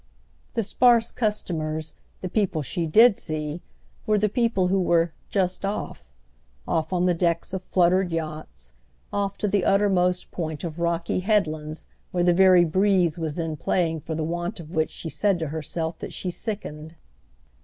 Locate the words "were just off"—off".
4.81-6.91